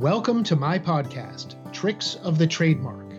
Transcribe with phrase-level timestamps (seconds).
[0.00, 3.14] Welcome to my podcast, Tricks of the Trademark.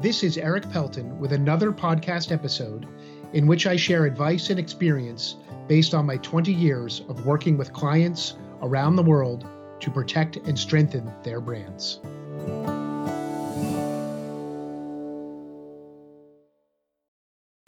[0.00, 2.88] This is Erik Pelton with another podcast episode
[3.32, 5.36] in which I share advice and experience
[5.68, 9.46] based on my 20 years of working with clients around the world
[9.78, 12.00] to protect and strengthen their brands.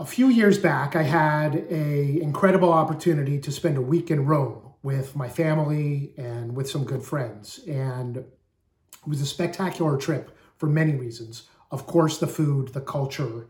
[0.01, 4.73] A few years back, I had an incredible opportunity to spend a week in Rome
[4.83, 7.61] with my family and with some good friends.
[7.69, 8.25] And
[9.09, 11.45] it was a spectacular trip for many reasons.
[11.71, 13.47] Of course, the food, the culture,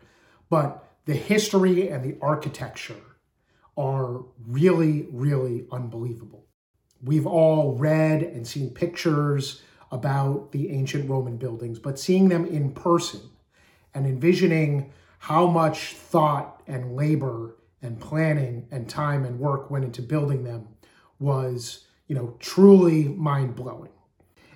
[0.48, 3.03] but the history and the architecture
[3.77, 6.45] are really, really unbelievable.
[7.03, 12.70] We've all read and seen pictures about the ancient Roman buildings, but seeing them in
[12.70, 13.23] person
[13.95, 20.03] and envisioning how much thought and labor and planning and time and work went into
[20.03, 20.69] building them
[21.19, 23.91] was, you know, truly mind blowing.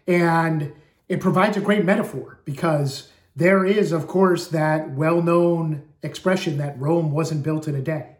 [0.06, 0.73] And
[1.08, 6.78] it provides a great metaphor because there is, of course, that well known expression that
[6.78, 8.17] Rome wasn't built in a day.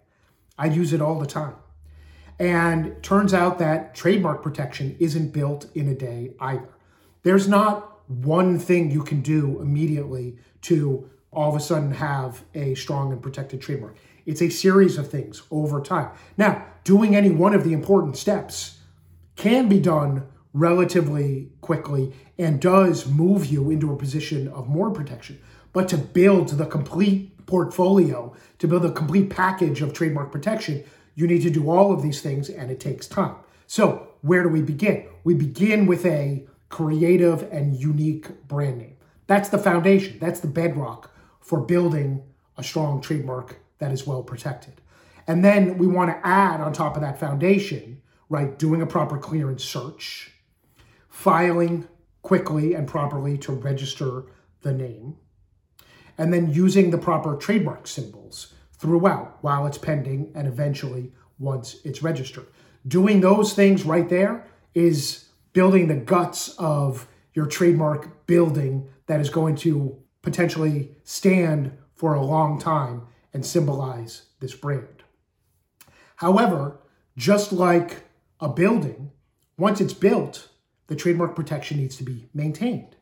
[0.59, 1.55] I use it all the time.
[2.39, 6.69] And turns out that trademark protection isn't built in a day either.
[7.23, 12.75] There's not one thing you can do immediately to all of a sudden have a
[12.75, 13.97] strong and protected trademark.
[14.27, 16.11] It's a series of things over time.
[16.37, 18.79] Now, doing any one of the important steps
[19.37, 25.41] can be done relatively quickly and does move you into a position of more protection.
[25.73, 31.27] But to build the complete portfolio, to build a complete package of trademark protection, you
[31.27, 33.37] need to do all of these things and it takes time.
[33.67, 35.07] So, where do we begin?
[35.25, 38.97] We begin with a creative and unique brand name.
[39.27, 42.23] That's the foundation, that's the bedrock for building
[42.57, 44.81] a strong trademark that is well protected.
[45.27, 49.19] And then we want to add on top of that foundation, right, doing a proper
[49.19, 50.32] clearance search,
[51.13, 51.87] filing
[52.23, 54.25] quickly and properly to register
[54.63, 55.15] the name,
[56.17, 62.03] and then using the proper trademark symbols throughout while it's pending and eventually once it's
[62.03, 62.47] registered.
[62.89, 69.29] Doing those things right there is building the guts of your trademark building that is
[69.29, 73.03] going to potentially stand for a long time
[73.35, 75.03] and symbolize this brand.
[76.17, 76.81] However,
[77.19, 78.05] just like
[78.41, 79.11] a building,
[79.59, 80.49] once it's built,
[80.87, 82.97] the trademark protection needs to be maintained.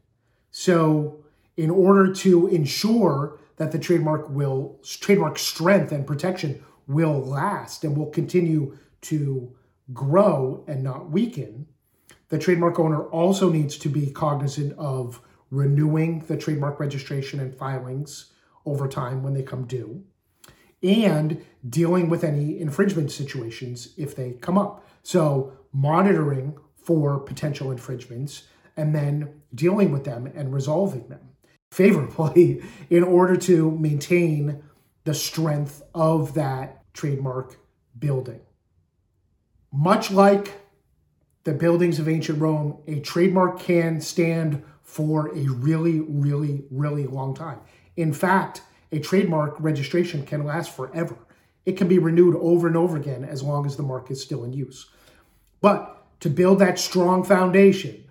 [0.50, 1.24] So,
[1.56, 7.96] in order to ensure that the trademark will trademark strength and protection will last and
[7.96, 9.54] will continue to
[9.92, 11.66] grow and not weaken,
[12.30, 15.20] the trademark owner also needs to be cognizant of
[15.50, 18.32] renewing the trademark registration and filings
[18.64, 20.04] over time when they come due,
[20.82, 24.86] and dealing with any infringement situations if they come up.
[25.02, 28.44] So, monitoring for potential infringements
[28.76, 31.20] and then dealing with them and resolving them
[31.70, 34.62] favorably in order to maintain
[35.04, 37.56] the strength of that trademark
[37.98, 38.40] building.
[39.72, 40.60] Much like
[41.44, 47.34] the buildings of ancient Rome, a trademark can stand for a really, really, really long
[47.34, 47.60] time.
[47.96, 48.62] In fact,
[48.92, 51.16] a trademark registration can last forever.
[51.64, 54.44] It can be renewed over and over again as long as the mark is still
[54.44, 54.90] in use.
[55.60, 58.04] But to build that strong foundation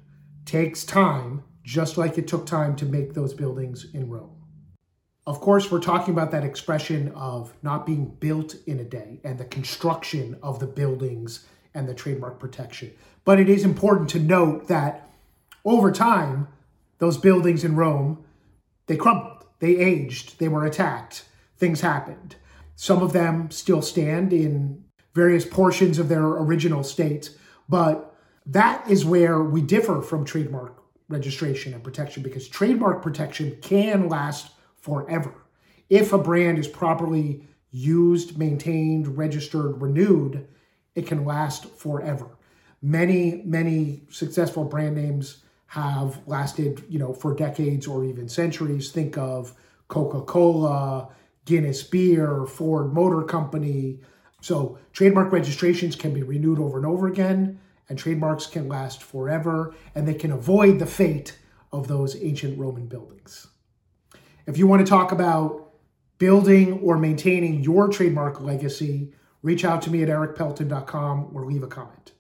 [0.46, 4.36] takes time, just like it took time to make those buildings in Rome.
[5.28, 9.38] Of course, we're talking about that expression of not being built in a day and
[9.38, 12.92] the construction of the buildings and the trademark protection.
[13.26, 15.08] But it is important to note that
[15.64, 16.48] over time,
[16.98, 18.24] those buildings in Rome,
[18.88, 21.26] they crumbled, they aged, they were attacked,
[21.58, 22.38] things happened.
[22.76, 24.84] Some of them still stand in
[25.14, 27.30] various portions of their original state,
[27.70, 28.16] but
[28.48, 34.52] that is where we differ from trademark registration and protection because trademark protection can last
[34.82, 35.34] forever.
[35.90, 40.48] If a brand is properly used, maintained, registered, renewed,
[40.96, 42.28] it can last forever.
[42.82, 48.92] Many, many successful brand names have lasted, you know, for decades or even centuries.
[48.92, 49.54] Think of
[49.88, 51.10] Coca-Cola,
[51.46, 54.00] Guinness Beer, Ford Motor Company,
[54.42, 59.74] so trademark registrations can be renewed over and over again, and trademarks can last forever,
[59.96, 61.38] and they can avoid the fate
[61.72, 63.48] of those ancient Roman buildings.
[64.46, 65.74] If you want to talk about
[66.18, 71.68] building or maintaining your trademark legacy, reach out to me at erikpelton.com or leave a
[71.68, 72.14] comment.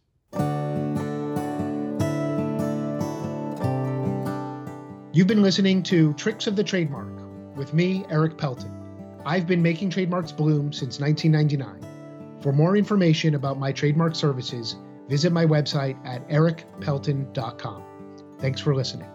[5.11, 8.71] You've been listening to Tricks of the Trademark with me, Erik Pelton.
[9.25, 11.88] I've been making trademarks bloom since 1999.
[12.41, 14.77] For more information about my trademark services,
[15.07, 17.83] visit my website at erikpelton.com.
[18.39, 19.09] Thanks for listening.